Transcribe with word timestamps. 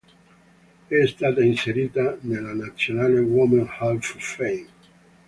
È 0.87 1.05
stata 1.05 1.43
inserita 1.43 2.17
nella 2.21 2.55
National 2.55 3.17
Women's 3.19 3.69
Hall 3.77 3.97
of 3.97 4.15
Fame. 4.17 4.67